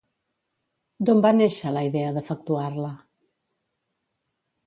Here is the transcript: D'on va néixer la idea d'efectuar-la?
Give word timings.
D'on 1.09 1.19
va 1.25 1.31
néixer 1.41 1.73
la 1.75 1.83
idea 1.89 2.15
d'efectuar-la? 2.17 2.91